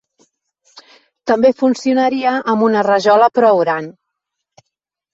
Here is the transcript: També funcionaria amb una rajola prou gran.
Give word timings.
També 1.33 1.51
funcionaria 1.61 2.33
amb 2.57 2.69
una 2.71 2.85
rajola 2.91 3.31
prou 3.39 3.65
gran. 3.67 3.95